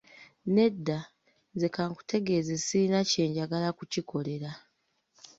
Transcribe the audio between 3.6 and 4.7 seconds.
kukikolera.